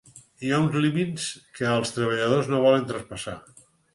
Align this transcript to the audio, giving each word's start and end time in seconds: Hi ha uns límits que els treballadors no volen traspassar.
Hi 0.45 0.49
ha 0.53 0.61
uns 0.61 0.77
límits 0.85 1.27
que 1.59 1.69
els 1.73 1.93
treballadors 1.97 2.51
no 2.53 2.65
volen 2.65 2.89
traspassar. 2.93 3.37